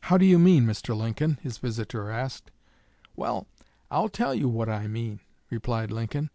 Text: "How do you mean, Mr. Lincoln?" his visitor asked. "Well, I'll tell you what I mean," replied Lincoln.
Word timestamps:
"How 0.00 0.18
do 0.18 0.24
you 0.26 0.40
mean, 0.40 0.66
Mr. 0.66 0.92
Lincoln?" 0.96 1.38
his 1.40 1.58
visitor 1.58 2.10
asked. 2.10 2.50
"Well, 3.14 3.46
I'll 3.88 4.08
tell 4.08 4.34
you 4.34 4.48
what 4.48 4.68
I 4.68 4.88
mean," 4.88 5.20
replied 5.50 5.92
Lincoln. 5.92 6.30